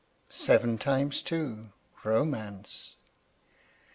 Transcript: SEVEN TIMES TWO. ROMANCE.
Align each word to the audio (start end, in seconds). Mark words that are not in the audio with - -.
SEVEN 0.33 0.79
TIMES 0.79 1.21
TWO. 1.21 1.69
ROMANCE. 2.03 2.95